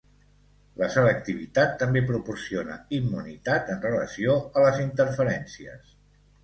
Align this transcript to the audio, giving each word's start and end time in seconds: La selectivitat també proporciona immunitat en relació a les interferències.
La 0.81 0.87
selectivitat 0.93 1.75
també 1.83 2.03
proporciona 2.13 2.79
immunitat 3.01 3.73
en 3.75 3.87
relació 3.87 4.43
a 4.49 4.67
les 4.69 4.85
interferències. 4.89 5.99